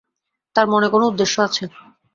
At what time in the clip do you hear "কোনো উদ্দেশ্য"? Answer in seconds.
0.89-1.35